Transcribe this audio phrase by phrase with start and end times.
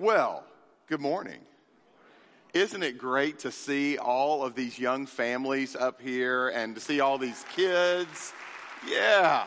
[0.00, 0.44] Well,
[0.86, 1.40] good morning.
[2.54, 7.00] Isn't it great to see all of these young families up here and to see
[7.00, 8.32] all these kids?
[8.88, 9.44] Yeah.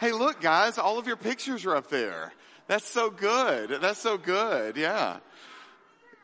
[0.00, 2.32] Hey, look, guys, all of your pictures are up there.
[2.68, 3.82] That's so good.
[3.82, 4.78] That's so good.
[4.78, 5.18] Yeah.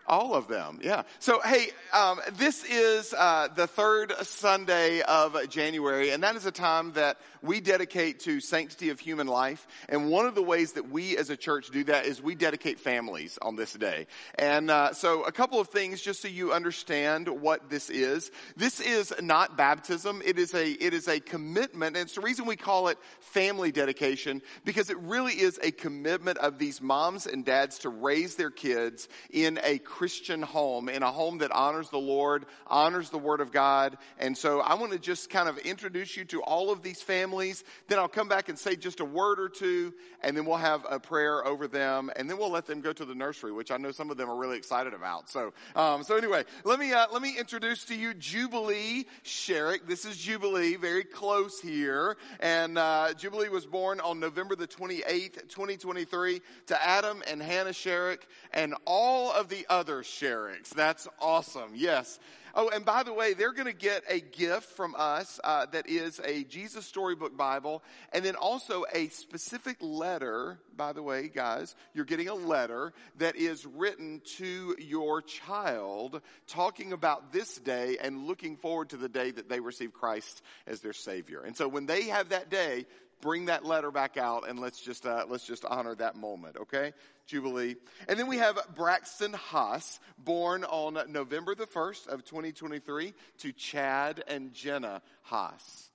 [0.09, 1.02] All of them, yeah.
[1.18, 6.52] So, hey, um, this is uh, the third Sunday of January, and that is a
[6.52, 9.66] time that we dedicate to sanctity of human life.
[9.89, 12.79] And one of the ways that we as a church do that is we dedicate
[12.79, 14.07] families on this day.
[14.36, 18.31] And uh, so, a couple of things just so you understand what this is.
[18.57, 20.23] This is not baptism.
[20.25, 23.73] It is a it is a commitment, and it's the reason we call it family
[23.73, 28.50] dedication because it really is a commitment of these moms and dads to raise their
[28.50, 33.41] kids in a Christian home, in a home that honors the Lord, honors the Word
[33.41, 33.97] of God.
[34.19, 37.64] And so, I want to just kind of introduce you to all of these families.
[37.89, 40.84] Then I'll come back and say just a word or two, and then we'll have
[40.91, 43.78] a prayer over them, and then we'll let them go to the nursery, which I
[43.78, 45.31] know some of them are really excited about.
[45.31, 49.87] So, um, so anyway, let me uh, let me introduce to you Jubilee Sherrick.
[49.87, 55.01] This is Jubilee, very close here, and uh, Jubilee was born on November the twenty
[55.07, 60.70] eighth, twenty twenty three, to Adam and Hannah Sherrick, and all of the other Sherricks.
[60.70, 61.73] That's awesome.
[61.75, 62.19] Yes.
[62.59, 65.91] Oh, and by the way, they're going to get a gift from us uh, that
[65.91, 67.83] is a Jesus Storybook Bible,
[68.14, 70.59] and then also a specific letter.
[70.75, 76.95] By the way, guys, you're getting a letter that is written to your child, talking
[76.95, 80.95] about this day and looking forward to the day that they receive Christ as their
[80.95, 81.42] Savior.
[81.42, 82.87] And so, when they have that day,
[83.20, 86.92] bring that letter back out and let's just uh, let's just honor that moment okay
[87.27, 87.77] jubilee
[88.08, 94.23] and then we have braxton haas born on november the 1st of 2023 to chad
[94.28, 95.91] and jenna haas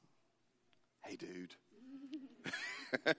[1.05, 1.55] hey dude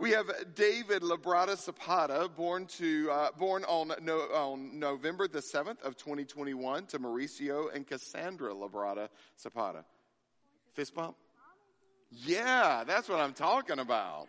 [0.00, 5.82] We have David Labrada Zapata, born to uh, born on, no, on November the seventh
[5.82, 9.08] of 2021, to Mauricio and Cassandra Labrada
[9.40, 9.84] Zapata.
[10.74, 11.16] Fist bump.
[12.10, 14.28] Yeah, that's what I'm talking about.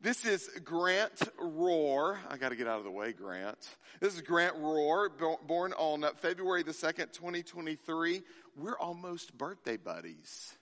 [0.00, 2.20] This is Grant Roar.
[2.28, 3.58] I got to get out of the way, Grant.
[4.00, 5.10] This is Grant Roar,
[5.46, 8.22] born on February the 2nd, 2023.
[8.56, 10.54] We're almost birthday buddies.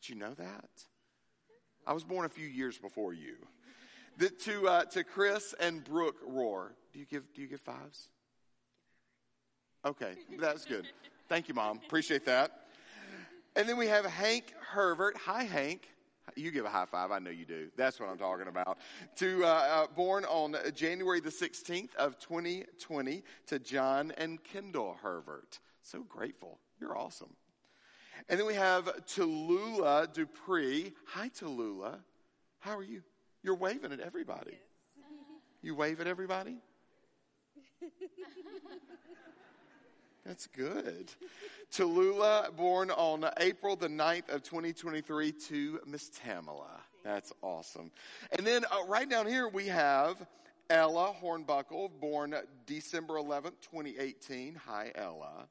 [0.00, 0.68] Did you know that?
[1.86, 3.36] I was born a few years before you.
[4.18, 6.74] The, to, uh, to Chris and Brooke Roar.
[6.92, 8.08] Do you give, do you give fives?
[9.84, 10.86] Okay, that's good.
[11.28, 11.80] Thank you, Mom.
[11.84, 12.63] Appreciate that.
[13.56, 15.16] And then we have Hank Herbert.
[15.26, 15.88] Hi, Hank.
[16.34, 17.12] You give a high five.
[17.12, 17.68] I know you do.
[17.76, 18.78] That's what I'm talking about.
[19.16, 25.60] To uh, uh, born on January the 16th of 2020 to John and Kendall Herbert.
[25.82, 26.58] So grateful.
[26.80, 27.36] You're awesome.
[28.28, 30.92] And then we have Tallulah Dupree.
[31.08, 31.98] Hi, Tallulah.
[32.58, 33.02] How are you?
[33.44, 34.58] You're waving at everybody.
[35.62, 36.56] You wave at everybody?
[40.24, 41.10] That's good.
[41.70, 46.80] Tallulah, born on April the 9th of 2023 to Miss Tamala.
[47.02, 47.90] That's awesome.
[48.38, 50.26] And then uh, right down here we have
[50.70, 52.34] Ella Hornbuckle, born
[52.64, 54.58] December 11th, 2018.
[54.66, 55.46] Hi, Ella.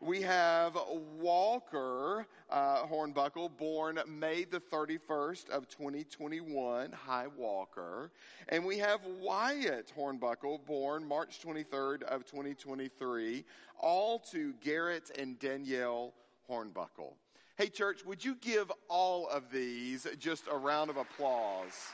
[0.00, 0.76] We have
[1.18, 6.92] Walker uh, Hornbuckle, born May the 31st of 2021.
[7.06, 8.10] Hi, Walker.
[8.48, 13.44] And we have Wyatt Hornbuckle, born March 23rd of 2023.
[13.78, 16.12] All to Garrett and Danielle
[16.50, 17.14] Hornbuckle.
[17.56, 21.92] Hey, church, would you give all of these just a round of applause?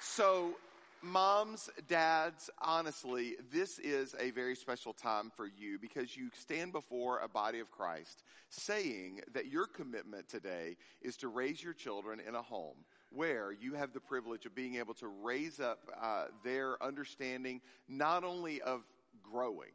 [0.00, 0.56] So,
[1.02, 7.20] moms, dads, honestly, this is a very special time for you because you stand before
[7.20, 12.34] a body of Christ saying that your commitment today is to raise your children in
[12.34, 12.76] a home
[13.10, 18.24] where you have the privilege of being able to raise up uh, their understanding not
[18.24, 18.82] only of
[19.22, 19.72] growing,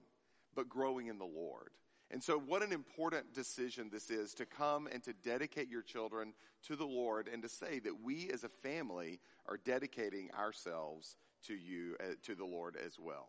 [0.56, 1.70] but growing in the Lord.
[2.10, 6.34] And so, what an important decision this is to come and to dedicate your children
[6.68, 11.18] to the Lord and to say that we as a family are dedicating ourselves
[11.48, 13.28] to you, uh, to the Lord as well.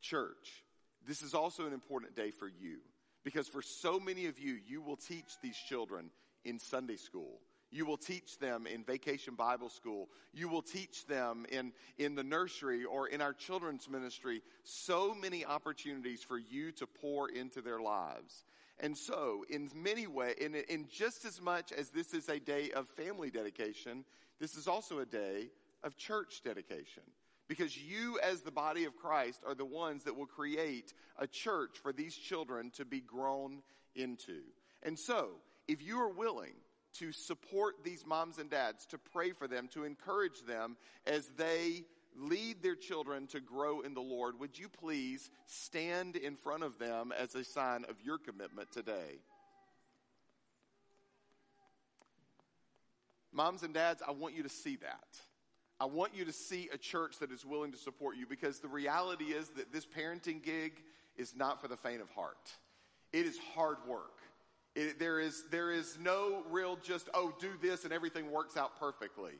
[0.00, 0.64] Church,
[1.06, 2.78] this is also an important day for you
[3.24, 6.10] because for so many of you, you will teach these children
[6.44, 7.40] in Sunday school.
[7.72, 10.10] You will teach them in vacation Bible school.
[10.34, 14.42] You will teach them in, in the nursery or in our children's ministry.
[14.62, 18.44] So many opportunities for you to pour into their lives.
[18.78, 22.70] And so, in many ways, in, in just as much as this is a day
[22.72, 24.04] of family dedication,
[24.38, 25.48] this is also a day
[25.82, 27.04] of church dedication.
[27.48, 31.78] Because you, as the body of Christ, are the ones that will create a church
[31.82, 33.62] for these children to be grown
[33.94, 34.40] into.
[34.82, 35.30] And so,
[35.68, 36.54] if you are willing
[36.98, 41.84] to support these moms and dads, to pray for them, to encourage them as they
[42.16, 46.78] lead their children to grow in the Lord, would you please stand in front of
[46.78, 49.18] them as a sign of your commitment today?
[53.32, 55.06] Moms and dads, I want you to see that.
[55.80, 58.68] I want you to see a church that is willing to support you because the
[58.68, 60.74] reality is that this parenting gig
[61.16, 62.52] is not for the faint of heart.
[63.12, 64.21] It is hard work.
[64.74, 68.78] It, there, is, there is no real just, oh, do this and everything works out
[68.78, 69.32] perfectly.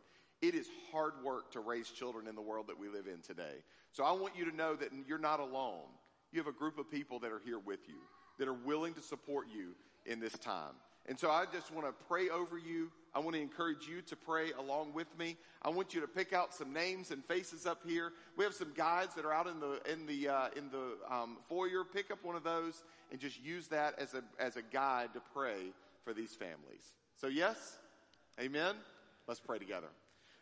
[0.43, 3.62] It is hard work to raise children in the world that we live in today.
[3.93, 5.87] So I want you to know that you're not alone.
[6.32, 7.99] You have a group of people that are here with you,
[8.38, 9.75] that are willing to support you
[10.05, 10.75] in this time.
[11.06, 12.90] And so I just want to pray over you.
[13.14, 15.37] I want to encourage you to pray along with me.
[15.62, 18.12] I want you to pick out some names and faces up here.
[18.37, 21.38] We have some guides that are out in the in the uh, in the um,
[21.49, 21.85] foyer.
[21.85, 25.20] Pick up one of those and just use that as a as a guide to
[25.35, 25.73] pray
[26.05, 26.94] for these families.
[27.17, 27.79] So yes,
[28.41, 28.75] Amen.
[29.29, 29.88] Let's pray together.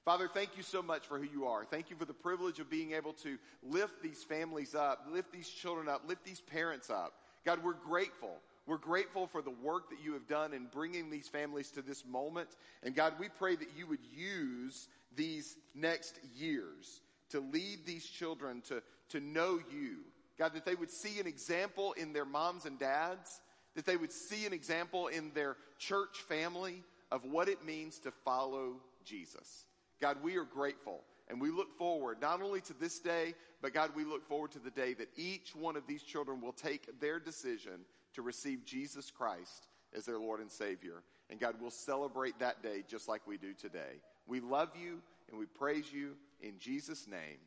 [0.05, 1.65] Father, thank you so much for who you are.
[1.65, 5.49] Thank you for the privilege of being able to lift these families up, lift these
[5.49, 7.15] children up, lift these parents up.
[7.45, 8.37] God, we're grateful
[8.71, 12.05] we're grateful for the work that you have done in bringing these families to this
[12.07, 12.51] moment.
[12.85, 14.87] And God, we pray that you would use
[15.17, 17.01] these next years
[17.31, 19.97] to lead these children to, to know you.
[20.39, 23.41] God, that they would see an example in their moms and dads,
[23.75, 28.13] that they would see an example in their church family of what it means to
[28.25, 29.65] follow Jesus.
[30.01, 33.91] God, we are grateful and we look forward not only to this day, but God,
[33.97, 37.19] we look forward to the day that each one of these children will take their
[37.19, 37.81] decision
[38.15, 39.67] to receive Jesus Christ
[39.97, 41.03] as their Lord and Savior.
[41.31, 44.01] And God, we'll celebrate that day just like we do today.
[44.27, 47.39] We love you and we praise you in Jesus' name.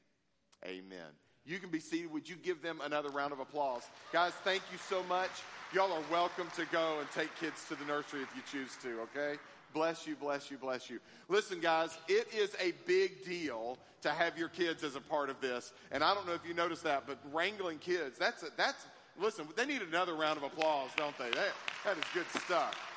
[0.65, 1.11] Amen.
[1.45, 2.11] You can be seated.
[2.11, 3.83] Would you give them another round of applause?
[4.13, 5.29] Guys, thank you so much.
[5.73, 9.01] Y'all are welcome to go and take kids to the nursery if you choose to,
[9.01, 9.37] okay?
[9.73, 10.99] Bless you, bless you, bless you.
[11.27, 15.41] Listen, guys, it is a big deal to have your kids as a part of
[15.41, 15.73] this.
[15.91, 18.85] And I don't know if you noticed that, but wrangling kids, that's, a, that's,
[19.19, 21.29] listen, they need another round of applause, don't they?
[21.31, 21.53] That,
[21.85, 22.89] that is good stuff.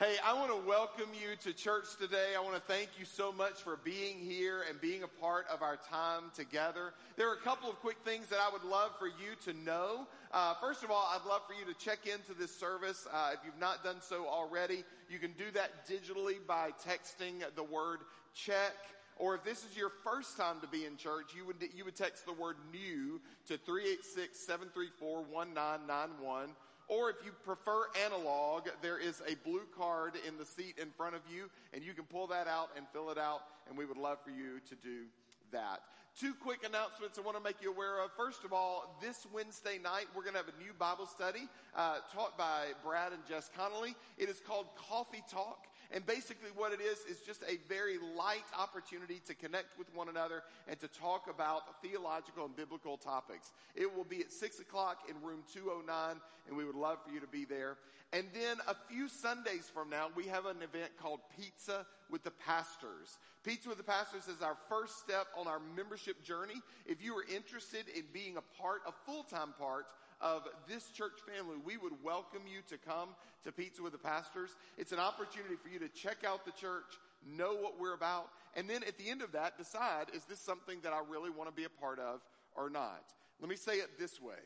[0.00, 2.34] Hey, I want to welcome you to church today.
[2.36, 5.62] I want to thank you so much for being here and being a part of
[5.62, 6.94] our time together.
[7.16, 10.08] There are a couple of quick things that I would love for you to know.
[10.32, 13.06] Uh, first of all, I'd love for you to check into this service.
[13.12, 17.62] Uh, if you've not done so already, you can do that digitally by texting the
[17.62, 18.00] word
[18.34, 18.74] check.
[19.16, 21.96] Or if this is your first time to be in church, you would, you would
[21.96, 26.50] text the word new to 386 734 1991.
[26.88, 31.14] Or if you prefer analog, there is a blue card in the seat in front
[31.14, 33.96] of you, and you can pull that out and fill it out, and we would
[33.96, 35.04] love for you to do
[35.52, 35.80] that.
[36.18, 38.12] Two quick announcements I want to make you aware of.
[38.16, 41.96] First of all, this Wednesday night, we're going to have a new Bible study uh,
[42.12, 43.96] taught by Brad and Jess Connolly.
[44.16, 45.66] It is called Coffee Talk.
[45.92, 50.08] And basically, what it is, is just a very light opportunity to connect with one
[50.08, 53.52] another and to talk about theological and biblical topics.
[53.74, 57.20] It will be at 6 o'clock in room 209, and we would love for you
[57.20, 57.76] to be there.
[58.12, 62.30] And then a few Sundays from now, we have an event called Pizza with the
[62.30, 63.18] Pastors.
[63.42, 66.62] Pizza with the Pastors is our first step on our membership journey.
[66.86, 69.86] If you are interested in being a part, a full time part
[70.24, 73.10] of this church family, we would welcome you to come
[73.44, 74.50] to Pizza with the Pastors.
[74.78, 78.68] It's an opportunity for you to check out the church, know what we're about, and
[78.68, 81.54] then at the end of that, decide is this something that I really want to
[81.54, 82.20] be a part of
[82.56, 83.04] or not?
[83.38, 84.40] Let me say it this way.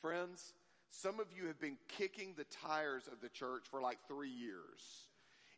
[0.00, 0.54] Friends,
[0.90, 5.08] some of you have been kicking the tires of the church for like three years.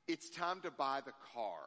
[0.08, 1.60] It's time to buy the car.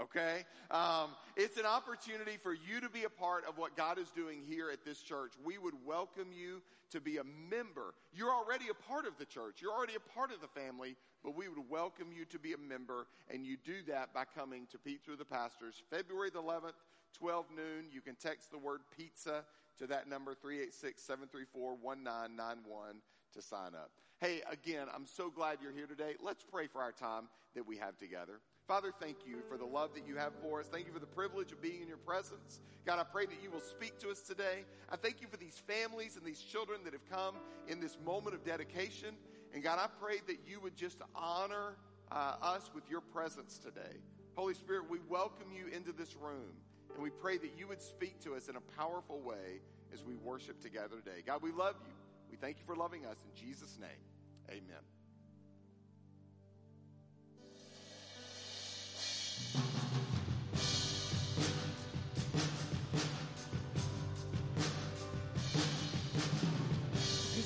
[0.00, 0.44] Okay?
[0.70, 4.42] Um, it's an opportunity for you to be a part of what God is doing
[4.48, 5.32] here at this church.
[5.44, 7.94] We would welcome you to be a member.
[8.14, 9.56] You're already a part of the church.
[9.60, 12.58] You're already a part of the family, but we would welcome you to be a
[12.58, 16.74] member, and you do that by coming to Pizza with the Pastors, February the 11th,
[17.18, 17.86] 12 noon.
[17.92, 19.44] You can text the word pizza
[19.78, 23.00] to that number, 386-734-1991
[23.34, 23.90] to sign up.
[24.20, 26.14] Hey, again, I'm so glad you're here today.
[26.22, 28.40] Let's pray for our time that we have together.
[28.68, 30.66] Father, thank you for the love that you have for us.
[30.68, 32.60] Thank you for the privilege of being in your presence.
[32.86, 34.64] God, I pray that you will speak to us today.
[34.90, 37.36] I thank you for these families and these children that have come
[37.68, 39.16] in this moment of dedication.
[39.52, 41.76] And God, I pray that you would just honor
[42.10, 43.98] uh, us with your presence today.
[44.36, 46.54] Holy Spirit, we welcome you into this room.
[46.94, 49.60] And we pray that you would speak to us in a powerful way
[49.92, 51.22] as we worship together today.
[51.26, 51.92] God, we love you.
[52.30, 53.16] We thank you for loving us.
[53.24, 53.90] In Jesus' name,
[54.50, 55.01] amen.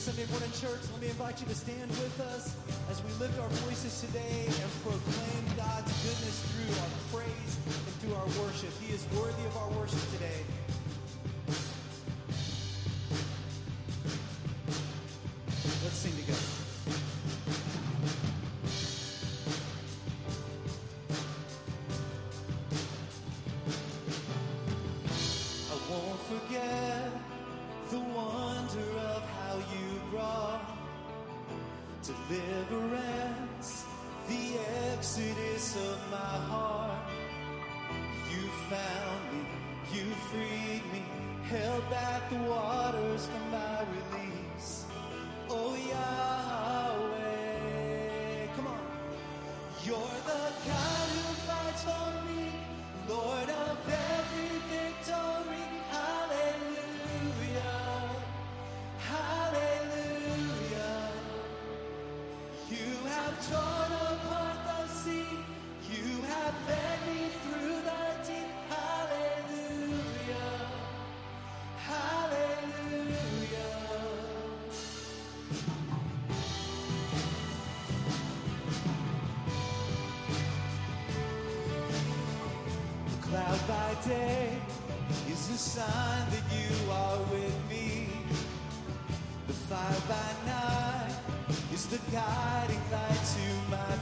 [0.07, 2.55] Sunday morning church, let me invite you to stand with us
[2.89, 8.15] as we lift our voices today and proclaim God's goodness through our praise and through
[8.15, 8.71] our worship.
[8.81, 10.47] He is worthy of our worship today.
[84.05, 84.49] day
[85.29, 88.09] is a sign that you are with me.
[89.47, 91.15] The fire by night
[91.73, 93.93] is the guiding light to my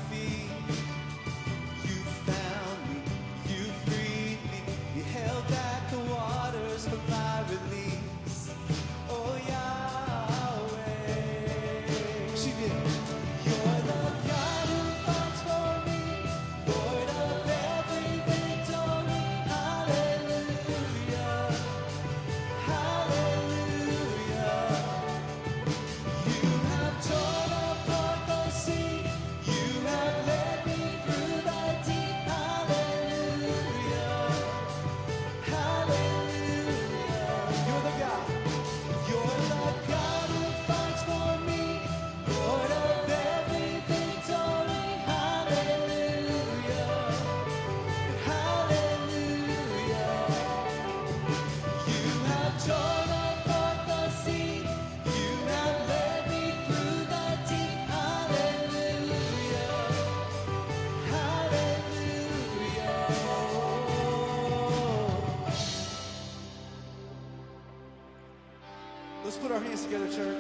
[69.95, 70.34] together, church.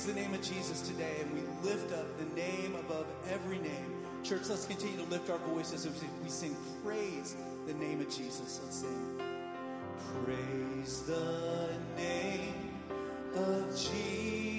[0.00, 4.02] Praise the name of Jesus today and we lift up the name above every name.
[4.22, 7.36] Church, let's continue to lift our voices as we sing praise
[7.66, 8.60] the name of Jesus.
[8.62, 9.20] Let's sing.
[10.24, 12.70] Praise the name
[13.34, 14.50] of Jesus.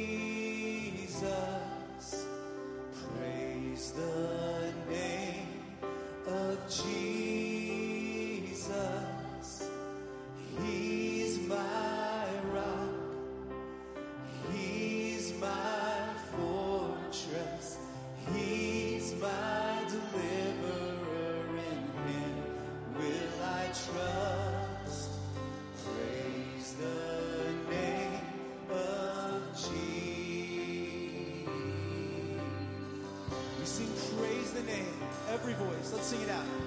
[35.61, 35.93] Voice.
[35.93, 36.60] Let's sing it out.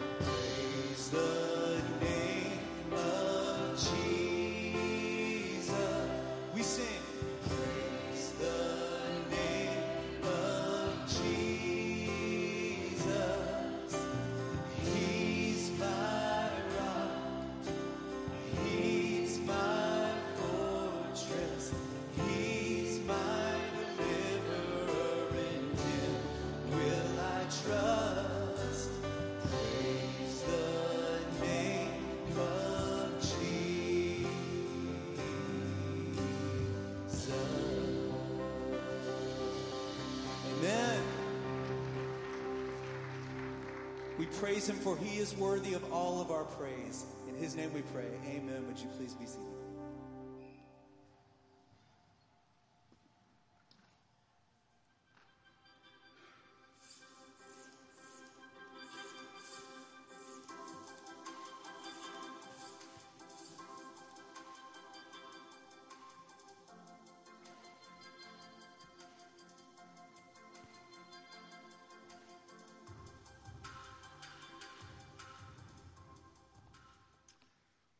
[44.38, 47.04] Praise him for he is worthy of all of our praise.
[47.28, 48.06] In his name we pray.
[48.26, 48.66] Amen.
[48.66, 49.63] Would you please be seated?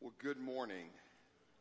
[0.04, 0.84] Well, good morning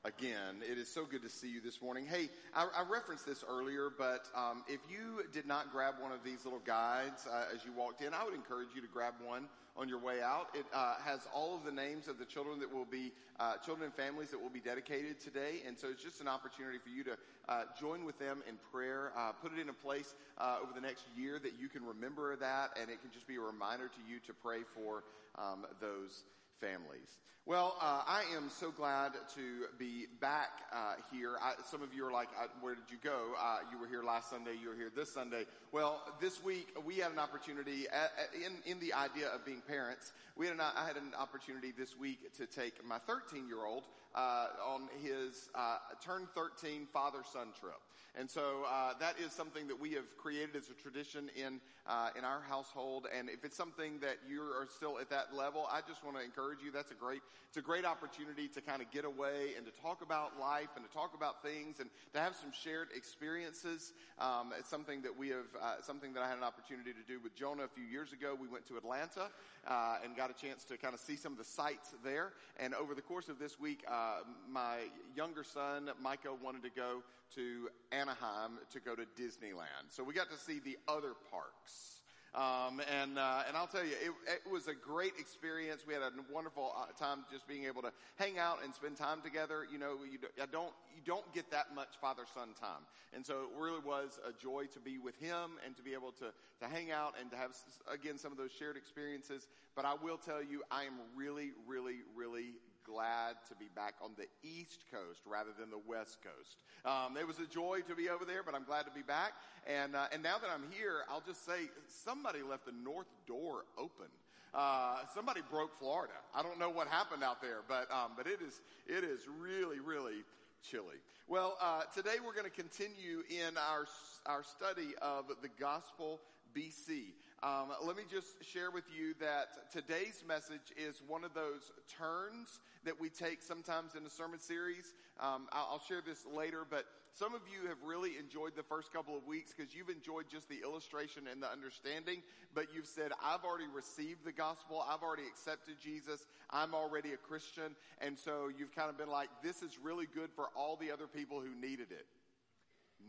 [0.04, 0.60] again.
[0.70, 2.06] It is so good to see you this morning.
[2.06, 6.26] Hey, I, I referenced this earlier, but um, if you did not grab one of
[6.26, 9.46] these little guides uh, as you walked in, I would encourage you to grab one
[9.78, 10.48] on your way out.
[10.54, 13.86] It uh, has all of the names of the children that will be, uh, children
[13.86, 15.62] and families that will be dedicated today.
[15.66, 19.14] And so it's just an opportunity for you to uh, join with them in prayer,
[19.18, 22.36] uh, put it in a place uh, over the next year that you can remember
[22.36, 25.06] that, and it can just be a reminder to you to pray for
[25.40, 26.24] um, those
[26.60, 27.20] families.
[27.46, 31.32] Well, uh, I am so glad to be back uh, here.
[31.42, 33.34] I, some of you are like, uh, "Where did you go?
[33.38, 34.54] Uh, you were here last Sunday.
[34.62, 38.54] You were here this Sunday." Well, this week we had an opportunity at, at- in
[38.72, 40.13] in the idea of being parents.
[40.38, 43.84] We had an, I had an opportunity this week to take my 13 year old
[44.16, 47.80] uh, on his uh, turn 13 father son trip.
[48.15, 52.10] And so uh, that is something that we have created as a tradition in uh,
[52.17, 53.08] in our household.
[53.17, 56.23] And if it's something that you are still at that level, I just want to
[56.23, 56.71] encourage you.
[56.71, 60.02] That's a great it's a great opportunity to kind of get away and to talk
[60.02, 63.93] about life and to talk about things and to have some shared experiences.
[64.19, 67.19] Um, it's something that we have uh, something that I had an opportunity to do
[67.19, 68.38] with Jonah a few years ago.
[68.39, 69.34] We went to Atlanta
[69.67, 72.34] uh, and got a chance to kind of see some of the sights there.
[72.60, 74.78] And over the course of this week, uh, my
[75.15, 77.04] younger son Micah wanted to go
[77.36, 79.89] to Anaheim to go to Disneyland.
[79.89, 81.93] So we got to see the other parks.
[82.36, 85.86] Um, and uh, and I'll tell you, it, it was a great experience.
[85.88, 89.22] We had a wonderful uh, time just being able to hang out and spend time
[89.22, 89.67] together.
[89.72, 93.34] You know, you, I don't you don't get that much father son time, and so
[93.43, 96.67] it really was a joy to be with him and to be able to to
[96.67, 97.52] hang out and to have
[97.91, 99.48] again some of those shared experiences.
[99.76, 102.54] But I will tell you, I am really, really, really
[102.86, 106.58] glad to be back on the East Coast rather than the West Coast.
[106.86, 109.34] Um, it was a joy to be over there, but I'm glad to be back.
[109.67, 113.65] And uh, and now that I'm here, I'll just say somebody left the north door
[113.78, 114.08] open.
[114.54, 116.13] Uh, somebody broke Florida.
[116.36, 119.80] I don't know what happened out there, but um, but it is it is really
[119.80, 120.24] really
[120.62, 121.00] chilly.
[121.28, 123.86] Well, uh, today we're going to continue in our
[124.26, 126.19] our study of the gospel
[126.56, 127.13] BC.
[127.44, 132.62] Um, let me just share with you that today's message is one of those turns
[132.86, 134.94] that we take sometimes in a sermon series.
[135.20, 138.94] Um, I'll, I'll share this later, but some of you have really enjoyed the first
[138.94, 142.24] couple of weeks because you've enjoyed just the illustration and the understanding,
[142.56, 144.82] but you've said, I've already received the gospel.
[144.88, 146.26] I've already accepted Jesus.
[146.50, 147.76] I'm already a Christian.
[148.00, 151.08] And so you've kind of been like, this is really good for all the other
[151.08, 152.08] people who needed it.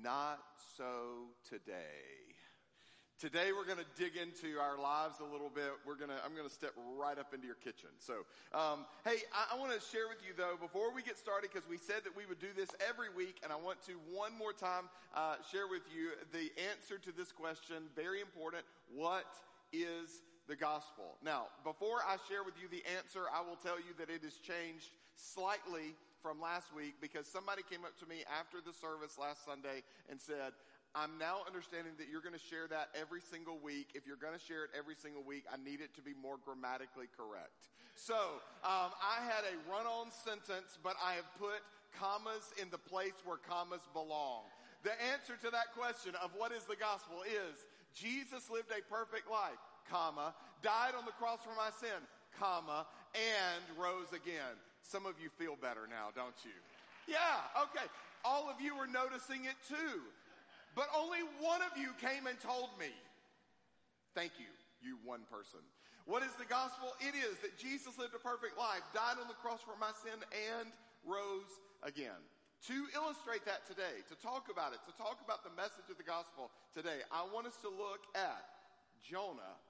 [0.03, 0.41] Not
[0.77, 2.34] so today.
[3.21, 5.71] Today we're going to dig into our lives a little bit.
[5.87, 7.95] We're going to, I'm going to step right up into your kitchen.
[8.03, 11.55] So, um, hey, I, I want to share with you though, before we get started,
[11.55, 14.35] because we said that we would do this every week, and I want to one
[14.35, 17.87] more time, uh, share with you the answer to this question.
[17.95, 18.67] Very important.
[18.91, 19.31] What
[19.71, 21.15] is the gospel?
[21.23, 24.43] Now, before I share with you the answer, I will tell you that it has
[24.43, 29.45] changed slightly from last week because somebody came up to me after the service last
[29.45, 30.57] Sunday and said,
[30.95, 33.99] I'm now understanding that you're going to share that every single week.
[33.99, 36.39] If you're going to share it every single week, I need it to be more
[36.39, 37.67] grammatically correct.
[37.99, 41.67] So, um, I had a run-on sentence, but I have put
[41.99, 44.47] commas in the place where commas belong.
[44.87, 49.31] The answer to that question of what is the gospel is Jesus lived a perfect
[49.31, 49.59] life,
[49.91, 51.99] comma, died on the cross for my sin,
[52.39, 54.59] comma, and rose again.
[54.83, 56.55] Some of you feel better now, don't you?
[57.07, 57.87] Yeah, okay.
[58.25, 60.03] All of you are noticing it too.
[60.75, 62.91] But only one of you came and told me.
[64.15, 64.51] Thank you,
[64.83, 65.63] you one person.
[66.07, 66.93] What is the gospel?
[67.01, 70.21] It is that Jesus lived a perfect life, died on the cross for my sin,
[70.53, 70.69] and
[71.07, 71.49] rose
[71.83, 72.21] again.
[72.69, 76.07] To illustrate that today, to talk about it, to talk about the message of the
[76.07, 78.45] gospel today, I want us to look at
[79.03, 79.61] Jonah.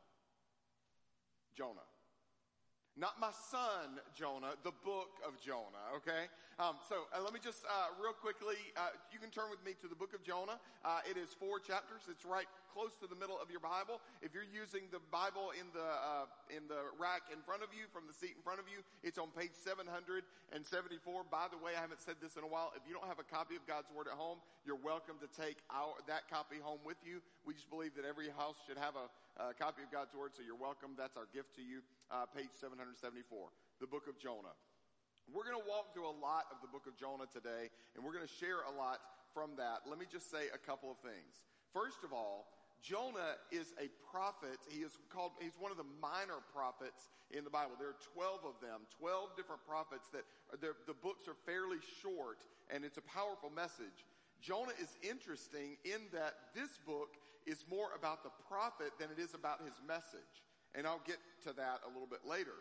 [1.56, 1.86] Jonah.
[2.96, 6.30] Not my son, Jonah, the book of Jonah, okay?
[6.62, 9.74] Um, so uh, let me just uh, real quickly, uh, you can turn with me
[9.83, 10.62] to the book of Jonah.
[10.87, 12.07] Uh, it is four chapters.
[12.07, 13.98] It's right close to the middle of your Bible.
[14.22, 17.90] If you're using the Bible in the, uh, in the rack in front of you,
[17.90, 20.62] from the seat in front of you, it's on page 774.
[21.30, 22.70] By the way, I haven't said this in a while.
[22.78, 25.62] If you don't have a copy of God's Word at home, you're welcome to take
[25.70, 27.18] our, that copy home with you.
[27.42, 30.46] We just believe that every house should have a, a copy of God's Word, so
[30.46, 30.94] you're welcome.
[30.94, 31.82] That's our gift to you.
[32.10, 33.26] Uh, page 774,
[33.80, 34.54] the book of Jonah.
[35.26, 38.14] We're going to walk through a lot of the book of Jonah today, and we're
[38.14, 39.00] going to share a lot
[39.32, 39.88] from that.
[39.88, 41.42] Let me just say a couple of things.
[41.72, 42.46] First of all,
[42.84, 44.60] Jonah is a prophet.
[44.68, 47.74] He is called, he's one of the minor prophets in the Bible.
[47.80, 50.28] There are 12 of them, 12 different prophets that
[50.60, 54.04] the books are fairly short and it's a powerful message.
[54.44, 57.16] Jonah is interesting in that this book
[57.46, 60.44] is more about the prophet than it is about his message.
[60.74, 62.57] And I'll get to that a little bit later.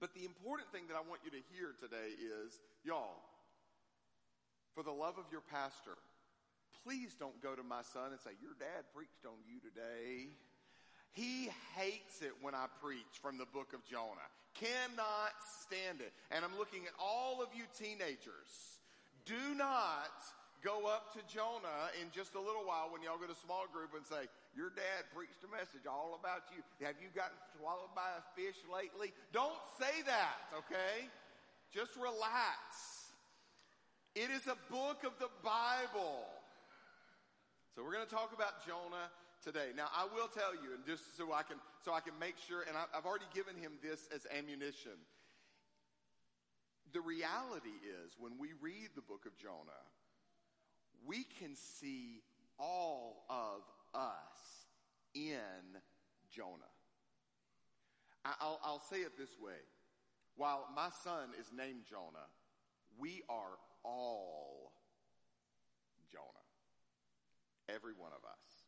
[0.00, 3.24] But the important thing that I want you to hear today is, y'all,
[4.74, 5.96] for the love of your pastor,
[6.84, 10.28] please don't go to my son and say, Your dad preached on you today.
[11.12, 14.28] He hates it when I preach from the book of Jonah.
[14.52, 15.32] Cannot
[15.64, 16.12] stand it.
[16.30, 18.76] And I'm looking at all of you teenagers.
[19.24, 20.12] Do not
[20.66, 23.94] go up to Jonah in just a little while when y'all go to small group
[23.94, 24.26] and say,
[24.58, 26.58] your dad preached a message all about you.
[26.82, 29.14] Have you gotten swallowed by a fish lately?
[29.30, 31.06] Don't say that, okay?
[31.70, 32.58] Just relax.
[34.18, 36.26] It is a book of the Bible.
[37.78, 39.06] So we're going to talk about Jonah
[39.46, 39.70] today.
[39.70, 42.66] Now I will tell you, and just so I can, so I can make sure,
[42.66, 44.98] and I, I've already given him this as ammunition.
[46.90, 49.84] The reality is when we read the book of Jonah,
[51.06, 52.22] we can see
[52.58, 53.62] all of
[53.94, 54.66] us
[55.14, 55.80] in
[56.30, 56.72] Jonah.
[58.24, 59.62] I'll, I'll say it this way.
[60.36, 62.28] While my son is named Jonah,
[62.98, 64.72] we are all
[66.12, 66.24] Jonah.
[67.68, 68.66] Every one of us.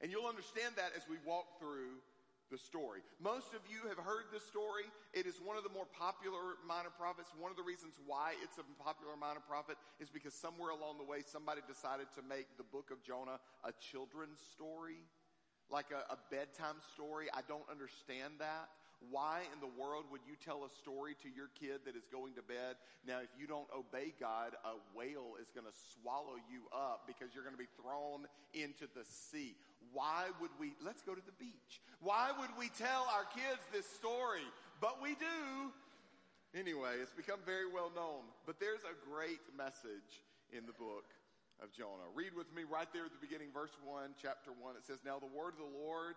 [0.00, 2.00] And you'll understand that as we walk through
[2.50, 3.00] the story.
[3.18, 4.86] Most of you have heard the story.
[5.12, 7.34] It is one of the more popular minor prophets.
[7.34, 11.08] One of the reasons why it's a popular minor prophet is because somewhere along the
[11.08, 15.02] way somebody decided to make the book of Jonah a children's story,
[15.70, 17.26] like a, a bedtime story.
[17.34, 18.70] I don't understand that.
[19.10, 22.34] Why in the world would you tell a story to your kid that is going
[22.34, 22.80] to bed?
[23.06, 27.34] Now, if you don't obey God, a whale is going to swallow you up because
[27.36, 28.24] you're going to be thrown
[28.56, 29.54] into the sea.
[29.92, 31.80] Why would we, let's go to the beach.
[32.00, 34.44] Why would we tell our kids this story?
[34.80, 35.72] But we do.
[36.56, 38.24] Anyway, it's become very well known.
[38.48, 40.24] But there's a great message
[40.56, 41.04] in the book
[41.60, 42.08] of Jonah.
[42.12, 44.76] Read with me right there at the beginning, verse 1, chapter 1.
[44.76, 46.16] It says, Now the word of the Lord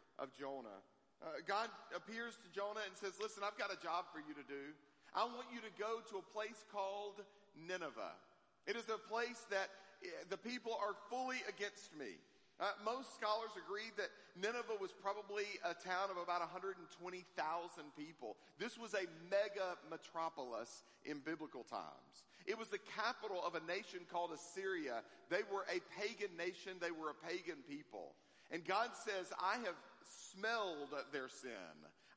[0.19, 0.81] of Jonah.
[1.21, 4.45] Uh, God appears to Jonah and says, listen, I've got a job for you to
[4.49, 4.73] do.
[5.13, 7.21] I want you to go to a place called
[7.53, 8.17] Nineveh.
[8.65, 9.69] It is a place that
[10.01, 12.17] eh, the people are fully against me.
[12.61, 16.77] Uh, most scholars agree that Nineveh was probably a town of about 120,000
[17.97, 18.37] people.
[18.59, 22.29] This was a mega metropolis in biblical times.
[22.45, 25.01] It was the capital of a nation called Assyria.
[25.29, 28.13] They were a pagan nation, they were a pagan people.
[28.51, 29.77] And God says, I have
[30.31, 31.51] smelled their sin.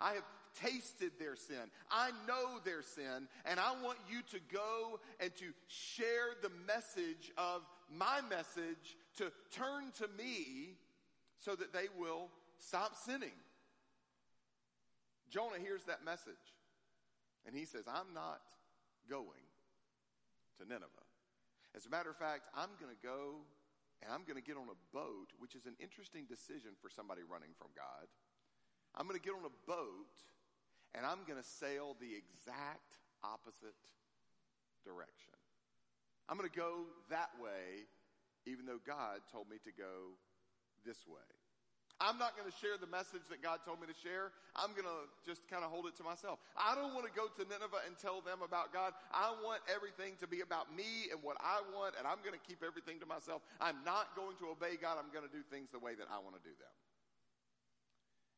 [0.01, 0.25] I have
[0.61, 1.70] tasted their sin.
[1.90, 3.29] I know their sin.
[3.44, 9.33] And I want you to go and to share the message of my message to
[9.51, 10.77] turn to me
[11.38, 13.37] so that they will stop sinning.
[15.31, 16.35] Jonah hears that message
[17.47, 18.40] and he says, I'm not
[19.09, 19.27] going
[20.59, 20.87] to Nineveh.
[21.77, 23.42] As a matter of fact, I'm going to go
[24.03, 27.23] and I'm going to get on a boat, which is an interesting decision for somebody
[27.23, 28.09] running from God.
[28.95, 30.17] I'm going to get on a boat
[30.95, 33.79] and I'm going to sail the exact opposite
[34.85, 35.35] direction.
[36.29, 37.89] I'm going to go that way,
[38.47, 40.17] even though God told me to go
[40.87, 41.44] this way.
[42.03, 44.35] I'm not going to share the message that God told me to share.
[44.59, 46.43] I'm going to just kind of hold it to myself.
[46.59, 48.99] I don't want to go to Nineveh and tell them about God.
[49.15, 52.43] I want everything to be about me and what I want, and I'm going to
[52.43, 53.47] keep everything to myself.
[53.63, 54.99] I'm not going to obey God.
[54.99, 56.75] I'm going to do things the way that I want to do them.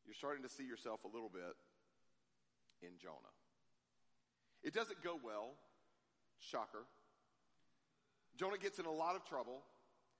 [0.05, 1.57] You're starting to see yourself a little bit
[2.85, 3.33] in Jonah.
[4.63, 5.57] It doesn't go well.
[6.39, 6.85] Shocker.
[8.37, 9.65] Jonah gets in a lot of trouble.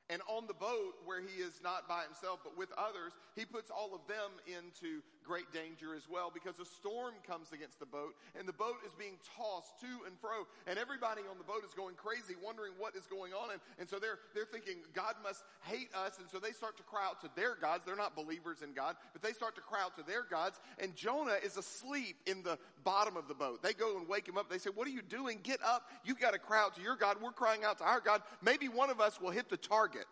[0.09, 3.69] And on the boat, where he is not by himself but with others, he puts
[3.69, 8.15] all of them into great danger as well because a storm comes against the boat
[8.39, 10.47] and the boat is being tossed to and fro.
[10.65, 13.51] And everybody on the boat is going crazy, wondering what is going on.
[13.51, 16.17] And, and so they're, they're thinking God must hate us.
[16.19, 17.83] And so they start to cry out to their gods.
[17.85, 20.60] They're not believers in God, but they start to cry out to their gods.
[20.79, 23.62] And Jonah is asleep in the bottom of the boat.
[23.62, 24.49] They go and wake him up.
[24.49, 25.39] They say, What are you doing?
[25.43, 25.83] Get up.
[26.06, 27.17] You've got to cry out to your God.
[27.21, 28.21] We're crying out to our God.
[28.41, 30.08] Maybe one of us will hit the target.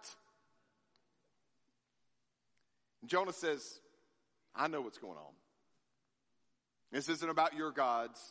[3.06, 3.80] Jonah says,
[4.56, 5.34] I know what's going on.
[6.92, 8.22] This isn't about your gods.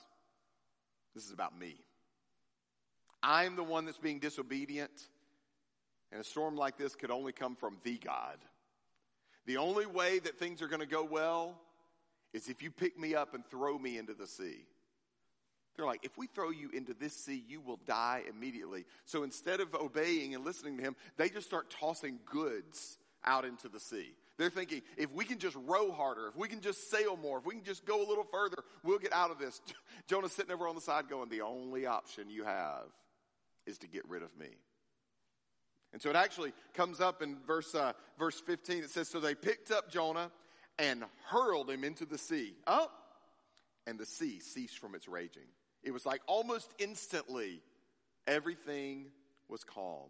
[1.14, 1.76] This is about me.
[3.22, 4.90] I'm the one that's being disobedient,
[6.12, 8.38] and a storm like this could only come from the God.
[9.46, 11.60] The only way that things are going to go well
[12.32, 14.66] is if you pick me up and throw me into the sea.
[15.76, 18.84] They're like, if we throw you into this sea, you will die immediately.
[19.06, 23.68] So instead of obeying and listening to him, they just start tossing goods out into
[23.68, 24.14] the sea.
[24.36, 27.46] They're thinking, if we can just row harder, if we can just sail more, if
[27.46, 29.60] we can just go a little further, we'll get out of this.
[30.08, 32.86] Jonah's sitting over on the side going, the only option you have
[33.66, 34.48] is to get rid of me.
[35.92, 38.78] And so it actually comes up in verse, uh, verse 15.
[38.78, 40.32] It says, So they picked up Jonah
[40.78, 42.54] and hurled him into the sea.
[42.66, 43.00] Up, oh,
[43.86, 45.46] and the sea ceased from its raging.
[45.84, 47.60] It was like almost instantly
[48.26, 49.06] everything
[49.48, 50.08] was calm.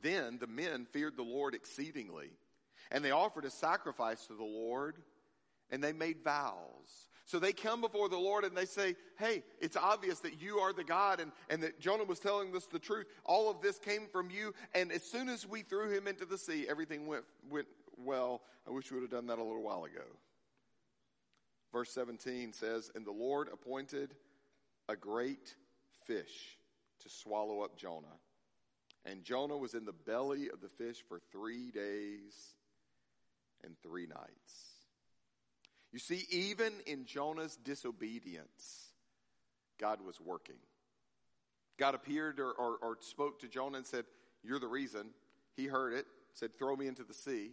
[0.00, 2.30] Then the men feared the Lord exceedingly,
[2.90, 4.96] and they offered a sacrifice to the Lord,
[5.70, 7.08] and they made vows.
[7.30, 10.72] So they come before the Lord and they say, Hey, it's obvious that you are
[10.72, 13.06] the God and, and that Jonah was telling us the truth.
[13.24, 14.52] All of this came from you.
[14.74, 18.42] And as soon as we threw him into the sea, everything went, went well.
[18.66, 20.02] I wish we would have done that a little while ago.
[21.72, 24.14] Verse 17 says, And the Lord appointed
[24.88, 25.54] a great
[26.06, 26.58] fish
[27.02, 28.18] to swallow up Jonah.
[29.04, 32.56] And Jonah was in the belly of the fish for three days
[33.64, 34.70] and three nights.
[35.92, 38.90] You see, even in Jonah's disobedience,
[39.78, 40.56] God was working.
[41.78, 44.04] God appeared or, or, or, spoke to Jonah and said,
[44.44, 45.08] You're the reason.
[45.56, 47.52] He heard it, said, Throw me into the sea.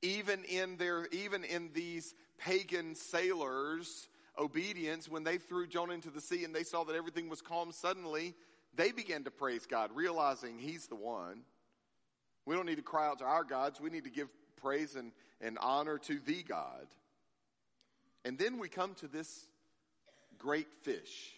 [0.00, 6.20] Even in their, even in these pagan sailors' obedience, when they threw Jonah into the
[6.20, 8.34] sea and they saw that everything was calm suddenly,
[8.74, 11.42] they began to praise God, realizing He's the one.
[12.46, 13.80] We don't need to cry out to our gods.
[13.80, 14.28] We need to give
[14.60, 16.86] praise and, and honor to the God.
[18.24, 19.46] And then we come to this
[20.38, 21.32] great fish.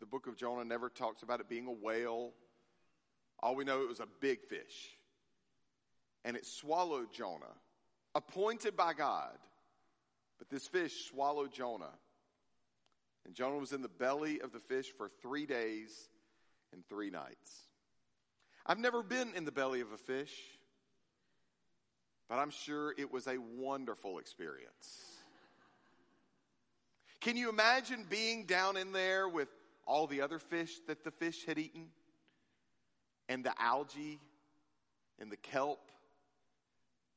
[0.00, 2.32] The book of Jonah never talks about it being a whale.
[3.40, 4.96] All we know it was a big fish.
[6.24, 7.54] And it swallowed Jonah,
[8.14, 9.36] appointed by God.
[10.38, 11.92] But this fish swallowed Jonah.
[13.24, 16.08] And Jonah was in the belly of the fish for three days
[16.72, 17.64] and three nights.
[18.66, 20.32] I've never been in the belly of a fish,
[22.30, 25.04] but I'm sure it was a wonderful experience.
[27.20, 29.48] Can you imagine being down in there with
[29.84, 31.88] all the other fish that the fish had eaten?
[33.28, 34.20] And the algae
[35.18, 35.90] and the kelp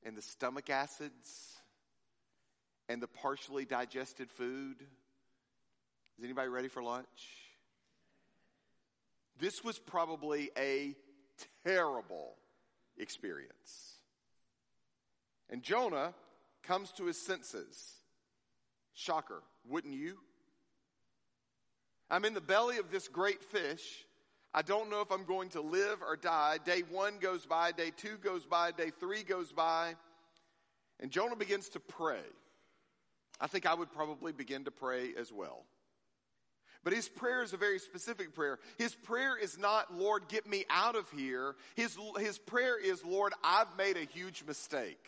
[0.03, 1.57] and the stomach acids
[2.89, 4.78] and the partially digested food?
[6.18, 7.05] Is anybody ready for lunch?
[9.39, 10.95] This was probably a
[11.64, 12.34] terrible
[12.97, 13.92] experience.
[15.49, 16.13] And Jonah
[16.63, 17.93] comes to his senses.
[18.93, 20.17] Shocker, wouldn't you?
[22.09, 24.05] I'm in the belly of this great fish.
[24.53, 26.59] I don't know if I'm going to live or die.
[26.63, 29.95] Day one goes by, day two goes by, day three goes by.
[30.99, 32.21] And Jonah begins to pray.
[33.41, 35.65] I think I would probably begin to pray as well.
[36.83, 38.59] But his prayer is a very specific prayer.
[38.77, 41.55] His prayer is not, Lord, get me out of here.
[41.75, 45.03] His, his prayer is, Lord, I've made a huge mistake.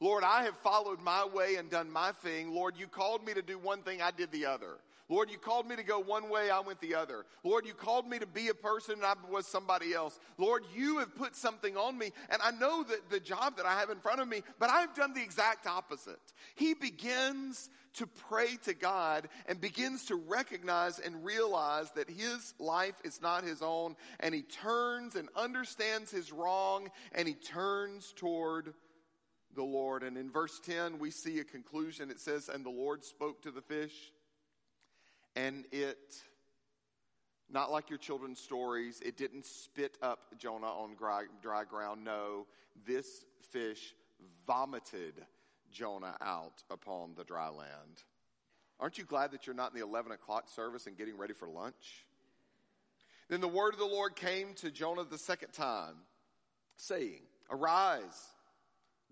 [0.00, 2.52] Lord, I have followed my way and done my thing.
[2.52, 4.78] Lord, you called me to do one thing, I did the other.
[5.08, 7.26] Lord, you called me to go one way, I went the other.
[7.44, 10.18] Lord, you called me to be a person and I was somebody else.
[10.36, 13.78] Lord, you have put something on me and I know that the job that I
[13.78, 16.18] have in front of me, but I've done the exact opposite.
[16.56, 22.96] He begins to pray to God and begins to recognize and realize that his life
[23.04, 28.74] is not his own and he turns and understands his wrong and he turns toward
[29.56, 30.02] the Lord.
[30.04, 32.10] And in verse 10, we see a conclusion.
[32.10, 34.12] It says, And the Lord spoke to the fish
[35.36, 36.22] and it
[37.48, 42.46] not like your children's stories it didn't spit up jonah on dry, dry, ground no
[42.86, 43.94] this fish
[44.46, 45.14] vomited
[45.70, 48.02] jonah out upon the dry land
[48.80, 51.48] aren't you glad that you're not in the 11 o'clock service and getting ready for
[51.48, 52.06] lunch
[53.28, 55.94] then the word of the lord came to jonah the second time
[56.76, 58.32] saying arise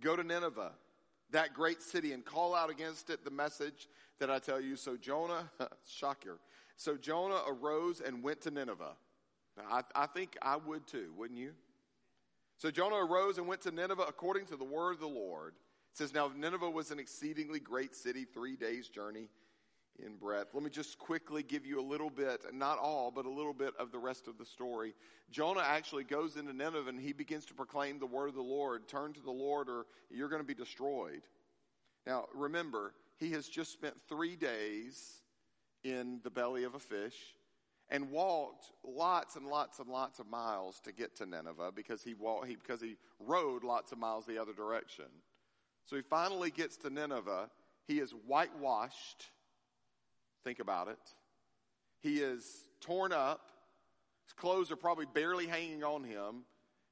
[0.00, 0.72] go to nineveh
[1.34, 3.88] that great city and call out against it the message
[4.18, 4.76] that I tell you.
[4.76, 5.50] So Jonah,
[5.86, 6.38] shocker.
[6.76, 8.96] So Jonah arose and went to Nineveh.
[9.56, 11.52] Now, I, I think I would too, wouldn't you?
[12.56, 15.54] So Jonah arose and went to Nineveh according to the word of the Lord.
[15.92, 19.28] It says, Now Nineveh was an exceedingly great city, three days' journey
[20.04, 20.54] in breadth.
[20.54, 23.74] Let me just quickly give you a little bit, not all, but a little bit
[23.78, 24.94] of the rest of the story.
[25.30, 28.88] Jonah actually goes into Nineveh and he begins to proclaim the word of the Lord.
[28.88, 31.22] Turn to the Lord or you're going to be destroyed.
[32.06, 35.22] Now, remember, he has just spent three days
[35.84, 37.16] in the belly of a fish
[37.90, 42.14] and walked lots and lots and lots of miles to get to Nineveh because he,
[42.14, 45.04] walked, he, because he rode lots of miles the other direction.
[45.86, 47.50] So he finally gets to Nineveh.
[47.86, 49.28] He is whitewashed.
[50.44, 50.98] Think about it.
[52.00, 52.46] He is
[52.80, 53.50] torn up.
[54.26, 56.44] His clothes are probably barely hanging on him.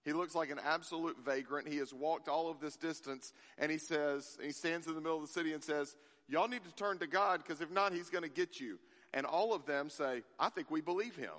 [0.05, 1.69] He looks like an absolute vagrant.
[1.69, 5.01] He has walked all of this distance and he says, and he stands in the
[5.01, 5.95] middle of the city and says,
[6.29, 8.79] Y'all need to turn to God because if not, He's going to get you.
[9.13, 11.33] And all of them say, I think we believe Him.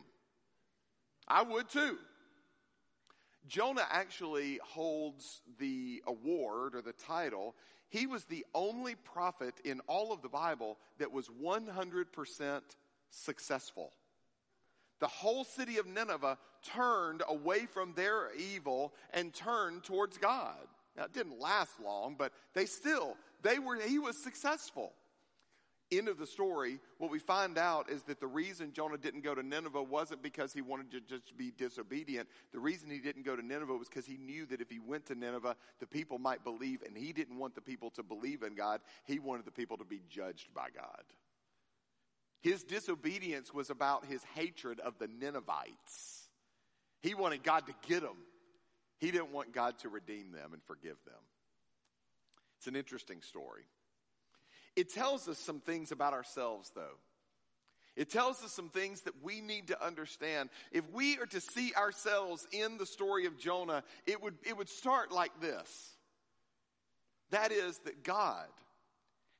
[1.28, 1.98] I would too.
[3.48, 7.56] Jonah actually holds the award or the title.
[7.94, 12.62] He was the only prophet in all of the Bible that was 100%
[13.12, 13.92] successful.
[15.00, 20.58] The whole city of Nineveh turned away from their evil and turned towards God.
[20.98, 24.94] Now, it didn't last long, but they still, they were, he was successful.
[25.98, 29.36] End of the story, what we find out is that the reason Jonah didn't go
[29.36, 32.28] to Nineveh wasn't because he wanted to just be disobedient.
[32.52, 35.06] The reason he didn't go to Nineveh was because he knew that if he went
[35.08, 38.56] to Nineveh, the people might believe, and he didn't want the people to believe in
[38.56, 38.82] God.
[39.06, 41.04] He wanted the people to be judged by God.
[42.42, 46.30] His disobedience was about his hatred of the Ninevites.
[47.02, 48.18] He wanted God to get them.
[49.00, 51.22] He didn't want God to redeem them and forgive them.
[52.58, 53.64] It's an interesting story.
[54.76, 56.98] It tells us some things about ourselves, though.
[57.96, 60.50] It tells us some things that we need to understand.
[60.72, 64.70] If we are to see ourselves in the story of Jonah, it would, it would
[64.70, 65.92] start like this.
[67.30, 68.48] That is, that God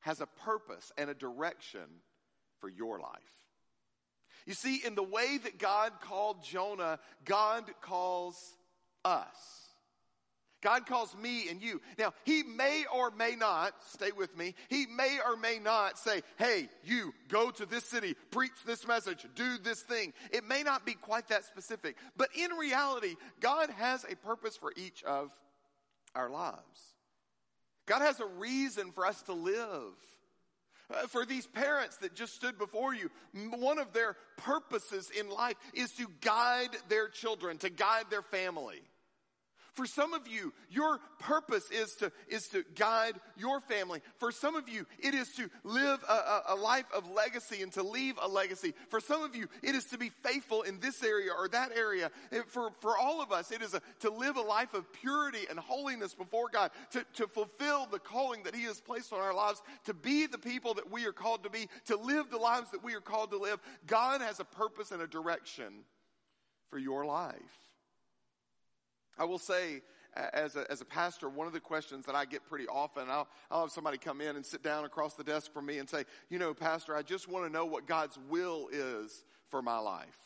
[0.02, 1.82] has a purpose and a direction
[2.60, 3.10] for your life.
[4.46, 8.38] You see, in the way that God called Jonah, God calls
[9.06, 9.64] us.
[10.64, 11.82] God calls me and you.
[12.00, 16.22] Now, He may or may not, stay with me, He may or may not say,
[16.38, 20.14] hey, you, go to this city, preach this message, do this thing.
[20.32, 24.72] It may not be quite that specific, but in reality, God has a purpose for
[24.78, 25.32] each of
[26.16, 26.94] our lives.
[27.86, 29.94] God has a reason for us to live.
[30.94, 33.10] Uh, for these parents that just stood before you,
[33.58, 38.82] one of their purposes in life is to guide their children, to guide their family.
[39.74, 44.02] For some of you, your purpose is to, is to guide your family.
[44.20, 47.72] For some of you, it is to live a, a, a, life of legacy and
[47.72, 48.76] to leave a legacy.
[48.90, 52.12] For some of you, it is to be faithful in this area or that area.
[52.48, 55.58] For, for all of us, it is a, to live a life of purity and
[55.58, 59.64] holiness before God, to, to fulfill the calling that He has placed on our lives,
[59.86, 62.84] to be the people that we are called to be, to live the lives that
[62.84, 63.60] we are called to live.
[63.88, 65.84] God has a purpose and a direction
[66.70, 67.63] for your life.
[69.18, 69.82] I will say,
[70.16, 73.28] as a, as a pastor, one of the questions that I get pretty often, I'll,
[73.50, 76.04] I'll have somebody come in and sit down across the desk from me and say,
[76.30, 80.18] you know, pastor, I just want to know what God's will is for my life.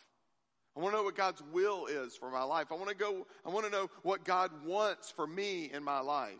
[0.76, 2.68] I want to know what God's will is for my life.
[2.72, 6.02] I want to go, I want to know what God wants for me in my
[6.02, 6.34] life.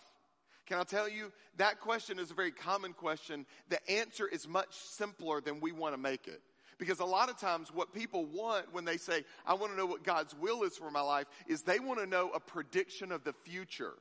[0.68, 3.46] Can I tell you, that question is a very common question.
[3.70, 6.42] The answer is much simpler than we want to make it.
[6.78, 9.86] Because a lot of times what people want when they say, I want to know
[9.86, 13.24] what God's will is for my life, is they want to know a prediction of
[13.24, 13.94] the future.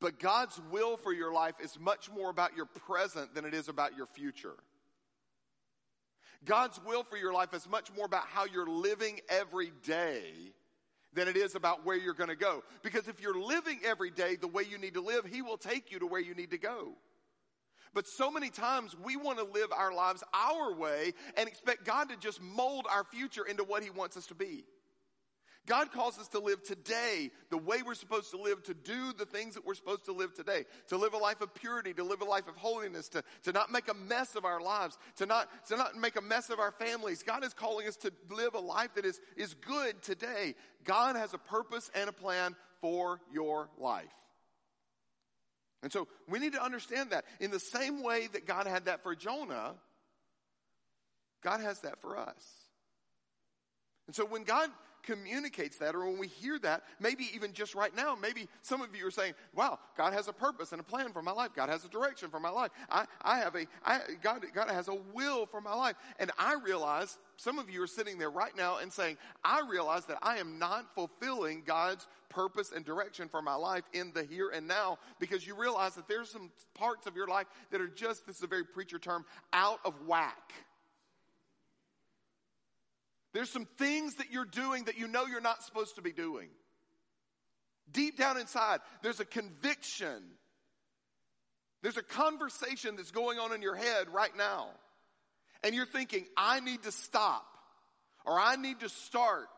[0.00, 3.68] But God's will for your life is much more about your present than it is
[3.68, 4.54] about your future.
[6.44, 10.22] God's will for your life is much more about how you're living every day
[11.14, 12.62] than it is about where you're going to go.
[12.82, 15.90] Because if you're living every day the way you need to live, He will take
[15.90, 16.92] you to where you need to go.
[17.94, 22.08] But so many times we want to live our lives our way and expect God
[22.10, 24.64] to just mold our future into what He wants us to be.
[25.66, 29.24] God calls us to live today the way we're supposed to live, to do the
[29.24, 32.20] things that we're supposed to live today, to live a life of purity, to live
[32.20, 35.48] a life of holiness, to, to not make a mess of our lives, to not,
[35.68, 37.22] to not make a mess of our families.
[37.22, 40.54] God is calling us to live a life that is, is good today.
[40.84, 44.23] God has a purpose and a plan for your life.
[45.84, 47.26] And so we need to understand that.
[47.40, 49.74] In the same way that God had that for Jonah,
[51.42, 52.42] God has that for us.
[54.06, 54.70] And so when God
[55.04, 58.94] communicates that, or when we hear that, maybe even just right now, maybe some of
[58.94, 61.50] you are saying, wow, God has a purpose and a plan for my life.
[61.54, 62.70] God has a direction for my life.
[62.90, 65.96] I, I have a, I, God, God has a will for my life.
[66.18, 70.06] And I realize some of you are sitting there right now and saying, I realize
[70.06, 74.50] that I am not fulfilling God's purpose and direction for my life in the here
[74.50, 78.26] and now because you realize that there's some parts of your life that are just,
[78.26, 80.52] this is a very preacher term, out of whack.
[83.34, 86.48] There's some things that you're doing that you know you're not supposed to be doing.
[87.90, 90.22] Deep down inside, there's a conviction.
[91.82, 94.68] There's a conversation that's going on in your head right now.
[95.64, 97.44] And you're thinking, I need to stop
[98.24, 99.48] or I need to start.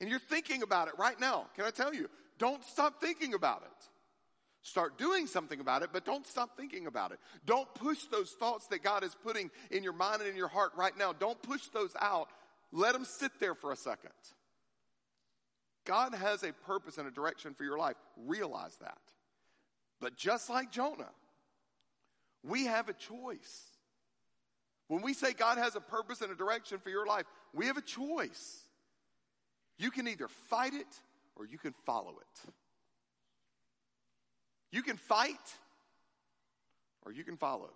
[0.00, 1.46] And you're thinking about it right now.
[1.56, 2.08] Can I tell you?
[2.38, 3.88] Don't stop thinking about it.
[4.62, 7.18] Start doing something about it, but don't stop thinking about it.
[7.44, 10.72] Don't push those thoughts that God is putting in your mind and in your heart
[10.74, 11.12] right now.
[11.12, 12.28] Don't push those out.
[12.74, 14.10] Let them sit there for a second.
[15.84, 17.94] God has a purpose and a direction for your life.
[18.26, 18.98] Realize that.
[20.00, 21.12] But just like Jonah,
[22.42, 23.62] we have a choice.
[24.88, 27.76] When we say God has a purpose and a direction for your life, we have
[27.76, 28.62] a choice.
[29.78, 31.00] You can either fight it
[31.36, 32.50] or you can follow it.
[34.72, 35.54] You can fight
[37.06, 37.70] or you can follow.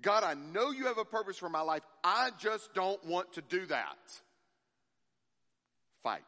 [0.00, 1.82] God, I know you have a purpose for my life.
[2.04, 3.96] I just don't want to do that.
[6.02, 6.22] Fight.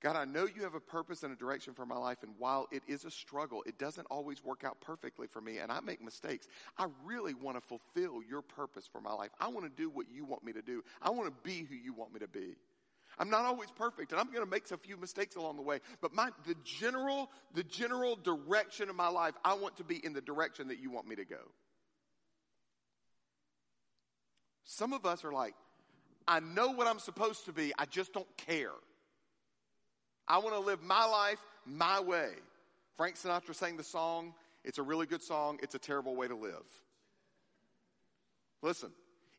[0.00, 2.68] God, I know you have a purpose and a direction for my life, and while
[2.70, 6.00] it is a struggle, it doesn't always work out perfectly for me, and I make
[6.00, 6.46] mistakes.
[6.76, 9.30] I really want to fulfill your purpose for my life.
[9.40, 10.84] I want to do what you want me to do.
[11.02, 12.54] I want to be who you want me to be.
[13.18, 15.80] I'm not always perfect, and I'm going to make a few mistakes along the way,
[16.00, 20.12] but my, the general, the general direction of my life, I want to be in
[20.12, 21.50] the direction that you want me to go.
[24.64, 25.54] Some of us are like,
[26.28, 28.72] I know what I'm supposed to be, I just don't care.
[30.28, 32.30] I want to live my life my way.
[32.96, 34.34] Frank Sinatra sang the song.
[34.64, 35.58] It's a really good song.
[35.62, 36.66] It's a terrible way to live.
[38.60, 38.90] Listen,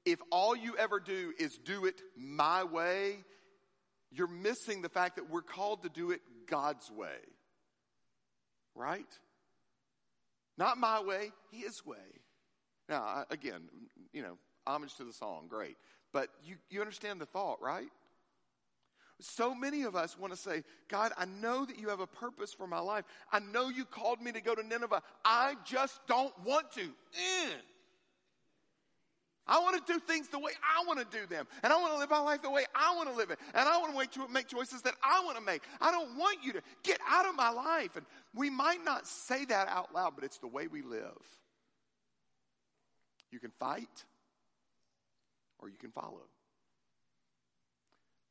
[0.05, 3.17] if all you ever do is do it my way,
[4.11, 7.17] you're missing the fact that we're called to do it God's way.
[8.75, 9.07] Right?
[10.57, 11.97] Not my way, His way.
[12.87, 13.69] Now, again,
[14.13, 15.77] you know, homage to the song, great.
[16.11, 17.89] But you, you understand the thought, right?
[19.21, 22.53] So many of us want to say, God, I know that you have a purpose
[22.53, 23.03] for my life.
[23.31, 25.03] I know you called me to go to Nineveh.
[25.25, 26.81] I just don't want to.
[26.81, 27.49] Eh.
[29.49, 31.47] I want to do things the way I want to do them.
[31.63, 33.39] And I want to live my life the way I want to live it.
[33.55, 35.63] And I want to make choices that I want to make.
[35.81, 37.95] I don't want you to get out of my life.
[37.95, 41.17] And we might not say that out loud, but it's the way we live.
[43.31, 44.05] You can fight
[45.57, 46.21] or you can follow.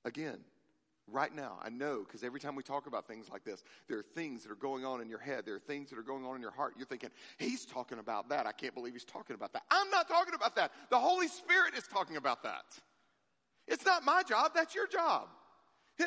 [0.05, 0.39] Again,
[1.13, 4.05] right now, I know because every time we talk about things like this, there are
[4.15, 5.45] things that are going on in your head.
[5.45, 6.75] There are things that are going on in your heart.
[6.77, 8.47] You're thinking, he's talking about that.
[8.47, 9.63] I can't believe he's talking about that.
[9.71, 10.73] I'm not talking about that.
[10.91, 12.65] The Holy Spirit is talking about that.
[13.67, 14.53] It's not my job.
[14.55, 15.29] That's your job.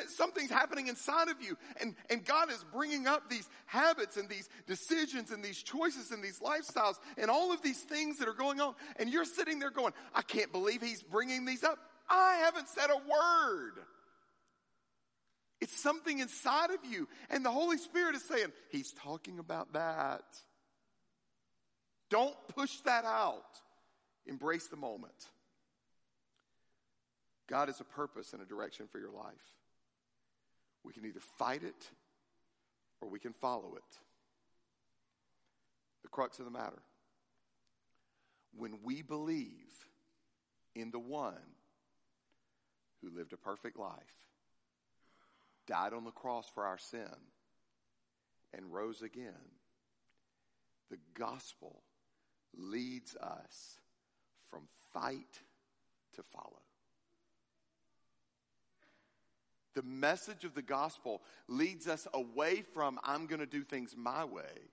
[0.08, 4.48] Something's happening inside of you, and, and God is bringing up these habits and these
[4.66, 8.62] decisions and these choices and these lifestyles and all of these things that are going
[8.62, 8.74] on.
[8.98, 11.78] And you're sitting there going, I can't believe He's bringing these up.
[12.10, 13.84] I haven't said a word.
[15.72, 17.08] It's something inside of you.
[17.30, 20.24] And the Holy Spirit is saying, He's talking about that.
[22.10, 23.46] Don't push that out.
[24.26, 25.14] Embrace the moment.
[27.50, 29.34] God has a purpose and a direction for your life.
[30.84, 31.90] We can either fight it
[33.00, 33.98] or we can follow it.
[36.04, 36.82] The crux of the matter.
[38.58, 39.72] When we believe
[40.76, 41.36] in the one
[43.02, 44.31] who lived a perfect life,
[45.68, 47.08] died on the cross for our sin,
[48.54, 49.34] and rose again,
[50.90, 51.82] the gospel
[52.56, 53.80] leads us
[54.50, 55.40] from fight
[56.16, 56.62] to follow.
[59.74, 64.26] The message of the gospel leads us away from, I'm going to do things my
[64.26, 64.70] way,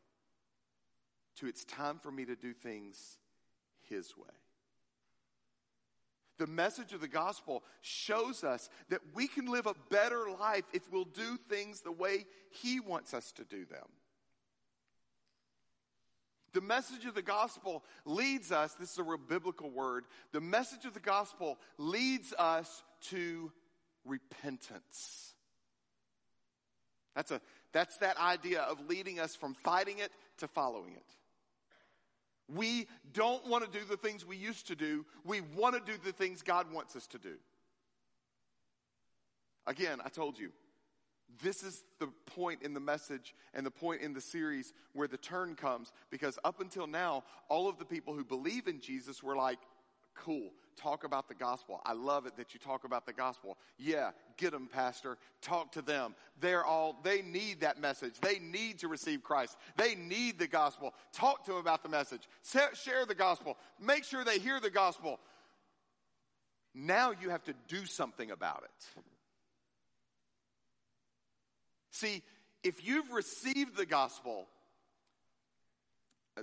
[1.37, 3.19] to it's time for me to do things
[3.89, 4.27] His way.
[6.39, 10.91] The message of the gospel shows us that we can live a better life if
[10.91, 13.87] we'll do things the way He wants us to do them.
[16.53, 20.85] The message of the gospel leads us, this is a real biblical word, the message
[20.87, 23.53] of the gospel leads us to
[24.05, 25.35] repentance.
[27.15, 27.41] That's, a,
[27.73, 31.18] that's that idea of leading us from fighting it to following it.
[32.53, 35.05] We don't want to do the things we used to do.
[35.25, 37.35] We want to do the things God wants us to do.
[39.67, 40.51] Again, I told you,
[41.43, 45.19] this is the point in the message and the point in the series where the
[45.19, 49.37] turn comes because up until now, all of the people who believe in Jesus were
[49.37, 49.59] like,
[50.15, 51.81] cool, talk about the gospel.
[51.85, 53.59] I love it that you talk about the gospel.
[53.79, 55.19] Yeah, get them, Pastor.
[55.43, 56.15] Talk to them.
[56.41, 58.15] They're all, they need that message.
[58.21, 59.57] They need to receive Christ.
[59.77, 60.95] They need the gospel.
[61.13, 62.23] Talk to them about the message.
[62.75, 63.57] Share the gospel.
[63.81, 65.21] Make sure they hear the gospel.
[66.75, 69.03] Now you have to do something about it.
[71.91, 72.23] See,
[72.63, 74.47] if you've received the gospel,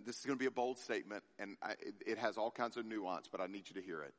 [0.05, 2.77] this is going to be a bold statement and I, it, it has all kinds
[2.77, 4.13] of nuance, but I need you to hear it.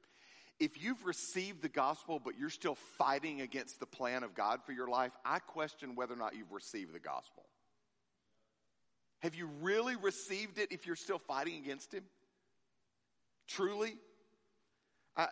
[0.58, 4.72] If you've received the gospel, but you're still fighting against the plan of God for
[4.72, 7.44] your life, I question whether or not you've received the gospel.
[9.20, 12.04] Have you really received it if you're still fighting against Him?
[13.48, 13.96] Truly?
[15.16, 15.28] I,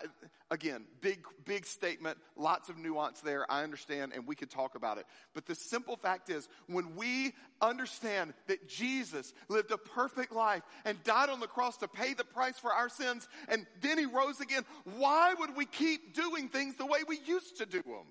[0.51, 3.51] again, big, big statement, lots of nuance there.
[3.51, 5.05] I understand, and we could talk about it.
[5.35, 11.03] But the simple fact is, when we understand that Jesus lived a perfect life and
[11.05, 14.41] died on the cross to pay the price for our sins, and then he rose
[14.41, 14.65] again,
[14.97, 18.07] why would we keep doing things the way we used to do them?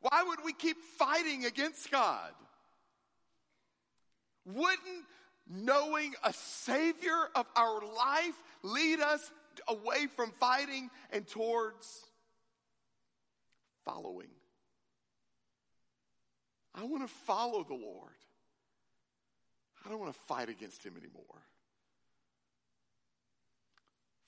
[0.00, 2.32] Why would we keep fighting against God?
[4.44, 5.04] Wouldn't
[5.50, 9.30] knowing a Savior of our life lead us
[9.66, 12.04] away from fighting and towards
[13.84, 14.28] following.
[16.74, 18.12] I want to follow the Lord.
[19.84, 21.24] I don't want to fight against him anymore.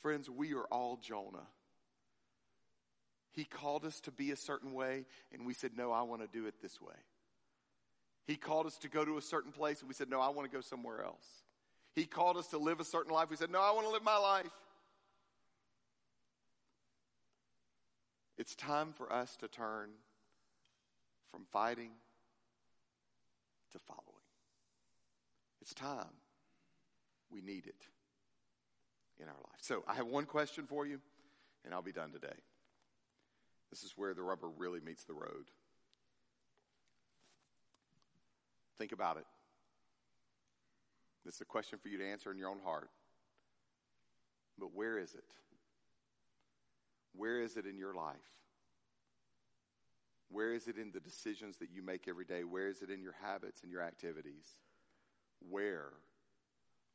[0.02, 1.46] Friends, we are all Jonah.
[3.32, 6.28] He called us to be a certain way, and we said, No, I want to
[6.28, 6.94] do it this way.
[8.26, 10.50] He called us to go to a certain place, and we said, No, I want
[10.50, 11.26] to go somewhere else.
[11.94, 13.30] He called us to live a certain life.
[13.30, 14.50] We said, No, I want to live my life.
[18.40, 19.90] It's time for us to turn
[21.30, 21.90] from fighting
[23.72, 24.24] to following.
[25.60, 26.16] It's time.
[27.30, 27.86] We need it
[29.18, 29.58] in our life.
[29.60, 31.00] So, I have one question for you,
[31.66, 32.38] and I'll be done today.
[33.68, 35.50] This is where the rubber really meets the road.
[38.78, 39.26] Think about it.
[41.26, 42.88] This is a question for you to answer in your own heart.
[44.58, 45.24] But where is it?
[47.14, 48.16] Where is it in your life?
[50.30, 52.44] Where is it in the decisions that you make every day?
[52.44, 54.44] Where is it in your habits and your activities?
[55.48, 55.90] Where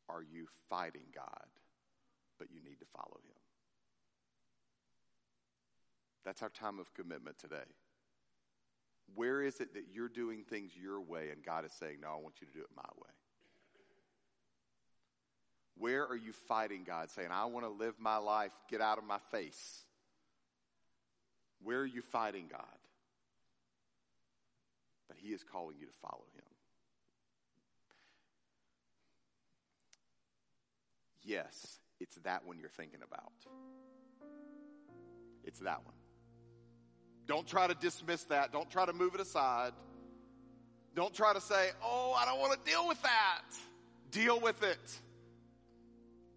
[0.07, 1.47] are you fighting God,
[2.39, 3.35] but you need to follow Him?
[6.23, 7.67] That's our time of commitment today.
[9.13, 12.15] Where is it that you're doing things your way and God is saying, No, I
[12.15, 13.11] want you to do it my way?
[15.77, 19.03] Where are you fighting God, saying, I want to live my life, get out of
[19.03, 19.84] my face?
[21.63, 22.61] Where are you fighting God?
[25.07, 26.43] But He is calling you to follow Him.
[31.23, 33.33] Yes, it's that one you're thinking about.
[35.43, 35.95] It's that one.
[37.27, 38.51] Don't try to dismiss that.
[38.51, 39.73] Don't try to move it aside.
[40.95, 43.41] Don't try to say, oh, I don't want to deal with that.
[44.11, 44.99] Deal with it.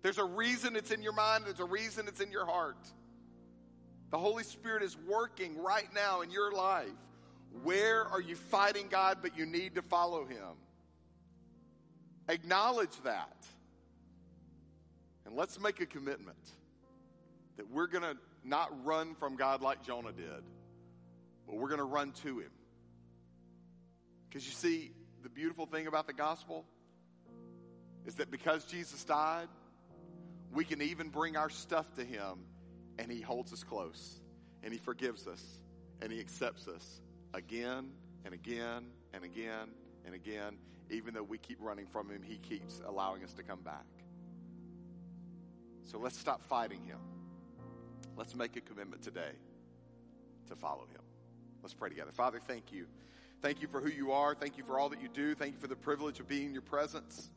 [0.02, 2.78] There's a reason it's in your mind, there's a reason it's in your heart.
[4.10, 6.88] The Holy Spirit is working right now in your life.
[7.62, 10.56] Where are you fighting God, but you need to follow Him?
[12.28, 13.36] Acknowledge that.
[15.26, 16.38] And let's make a commitment
[17.56, 20.42] that we're going to not run from God like Jonah did,
[21.46, 22.50] but we're going to run to Him.
[24.28, 24.92] Because you see,
[25.22, 26.64] the beautiful thing about the gospel
[28.06, 29.48] is that because Jesus died,
[30.54, 32.38] we can even bring our stuff to Him
[32.98, 34.20] and He holds us close
[34.62, 35.42] and He forgives us
[36.02, 37.00] and He accepts us
[37.34, 37.90] again
[38.24, 39.70] and again and again
[40.04, 40.58] and again.
[40.90, 43.86] Even though we keep running from Him, He keeps allowing us to come back.
[45.84, 46.98] So let's stop fighting Him.
[48.16, 49.32] Let's make a commitment today
[50.48, 51.02] to follow Him.
[51.62, 52.12] Let's pray together.
[52.12, 52.86] Father, thank you.
[53.40, 54.34] Thank you for who you are.
[54.34, 55.34] Thank you for all that you do.
[55.34, 57.30] Thank you for the privilege of being in your presence.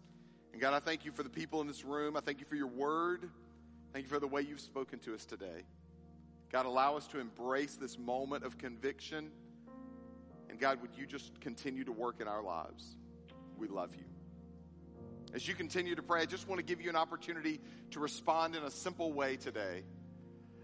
[0.51, 2.17] And God, I thank you for the people in this room.
[2.17, 3.29] I thank you for your word.
[3.93, 5.65] Thank you for the way you've spoken to us today.
[6.49, 9.31] God, allow us to embrace this moment of conviction.
[10.49, 12.95] And God, would you just continue to work in our lives?
[13.57, 14.05] We love you.
[15.33, 17.59] As you continue to pray, I just want to give you an opportunity
[17.91, 19.83] to respond in a simple way today.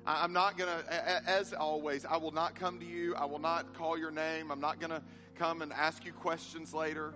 [0.05, 3.13] I'm not going to, as always, I will not come to you.
[3.15, 4.51] I will not call your name.
[4.51, 5.01] I'm not going to
[5.35, 7.13] come and ask you questions later.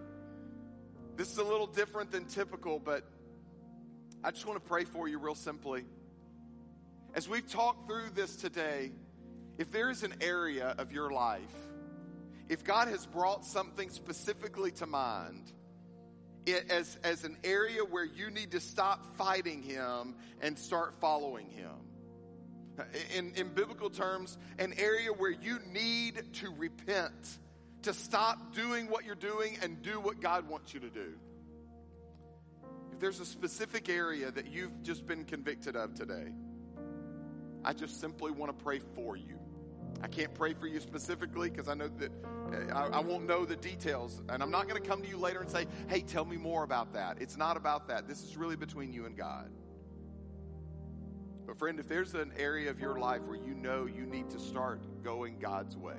[1.16, 3.05] This is a little different than typical, but
[4.26, 5.86] I just want to pray for you real simply.
[7.14, 8.91] As we've talked through this today,
[9.57, 11.41] if there is an area of your life,
[12.47, 15.51] if God has brought something specifically to mind,
[16.45, 21.49] it, as, as an area where you need to stop fighting Him and start following
[21.49, 21.72] Him.
[23.16, 27.38] In, in biblical terms, an area where you need to repent,
[27.84, 31.14] to stop doing what you're doing and do what God wants you to do.
[32.93, 36.32] If there's a specific area that you've just been convicted of today,
[37.64, 39.39] I just simply want to pray for you.
[40.03, 42.12] I can't pray for you specifically because I know that
[42.51, 44.22] uh, I, I won't know the details.
[44.30, 46.64] And I'm not going to come to you later and say, hey, tell me more
[46.64, 47.22] about that.
[47.22, 48.07] It's not about that.
[48.07, 49.51] This is really between you and God.
[51.45, 54.39] But, friend, if there's an area of your life where you know you need to
[54.39, 55.97] start going God's way,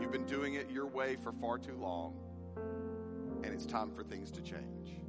[0.00, 2.14] you've been doing it your way for far too long,
[3.42, 5.00] and it's time for things to change.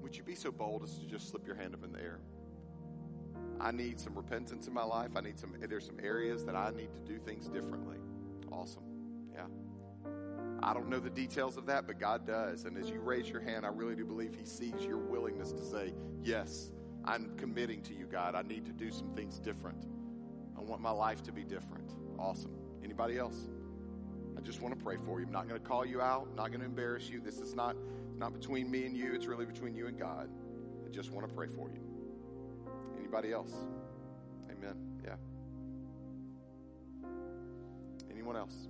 [0.00, 2.20] Would you be so bold as to just slip your hand up in the air?
[3.60, 5.10] I need some repentance in my life.
[5.16, 7.96] I need some, there's some areas that I need to do things differently.
[8.52, 8.84] Awesome.
[9.34, 9.46] Yeah.
[10.62, 12.64] I don't know the details of that, but God does.
[12.64, 15.62] And as you raise your hand, I really do believe He sees your willingness to
[15.62, 15.92] say,
[16.22, 16.70] Yes,
[17.04, 18.34] I'm committing to you, God.
[18.34, 19.86] I need to do some things different.
[20.56, 21.92] I want my life to be different.
[22.18, 22.54] Awesome.
[22.82, 23.48] Anybody else?
[24.36, 25.26] I just want to pray for you.
[25.26, 27.20] I'm not going to call you out, I'm not going to embarrass you.
[27.20, 27.76] This is not,
[28.16, 30.28] not between me and you, it's really between you and God.
[30.86, 31.80] I just want to pray for you.
[33.08, 33.54] Anybody else?
[34.50, 34.76] Amen.
[35.02, 35.14] Yeah.
[38.10, 38.68] Anyone else?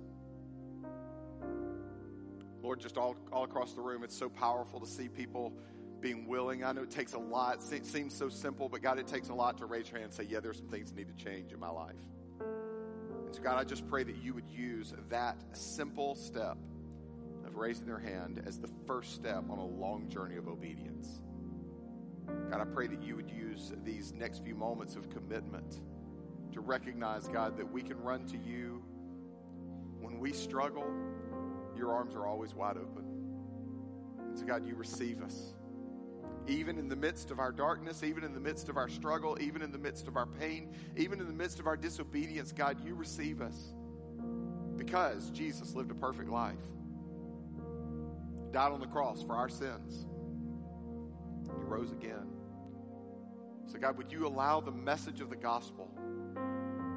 [2.63, 5.51] Lord, just all, all across the room, it's so powerful to see people
[5.99, 6.63] being willing.
[6.63, 7.59] I know it takes a lot.
[7.69, 10.13] It seems so simple, but God, it takes a lot to raise your hand and
[10.13, 11.95] say, Yeah, there's some things that need to change in my life.
[12.39, 16.57] And so, God, I just pray that you would use that simple step
[17.45, 21.19] of raising their hand as the first step on a long journey of obedience.
[22.49, 25.81] God, I pray that you would use these next few moments of commitment
[26.53, 28.83] to recognize, God, that we can run to you
[29.99, 30.85] when we struggle.
[31.77, 33.05] Your arms are always wide open.
[34.27, 35.53] And so, God, you receive us.
[36.47, 39.61] Even in the midst of our darkness, even in the midst of our struggle, even
[39.61, 42.95] in the midst of our pain, even in the midst of our disobedience, God, you
[42.95, 43.73] receive us.
[44.75, 46.55] Because Jesus lived a perfect life,
[48.51, 50.07] died on the cross for our sins,
[51.69, 52.27] rose again.
[53.71, 55.89] So, God, would you allow the message of the gospel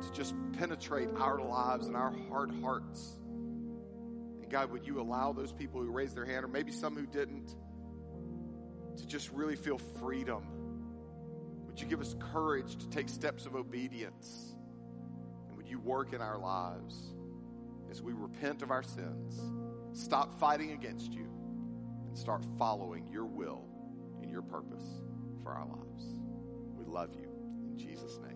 [0.01, 3.17] to just penetrate our lives and our hard hearts?
[4.41, 7.07] And, God, would you allow those people who raised their hand, or maybe some who
[7.07, 7.55] didn't,
[8.97, 10.45] to just really feel freedom?
[11.67, 14.55] Would you give us courage to take steps of obedience?
[15.49, 17.15] And would you work in our lives
[17.91, 19.39] as we repent of our sins,
[19.93, 21.29] stop fighting against you,
[22.09, 23.72] and start following your will
[24.33, 25.03] your purpose
[25.43, 26.15] for our lives?
[26.77, 27.29] We love you.
[27.69, 28.32] In Jesus' name.